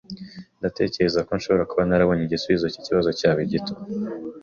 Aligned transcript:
Ndatekereza 0.59 1.19
ko 1.27 1.31
nshobora 1.37 1.67
kuba 1.69 1.83
narabonye 1.87 2.23
igisubizo 2.23 2.65
cyikibazo 2.73 3.09
cyawe 3.19 3.41
gito. 3.51 3.73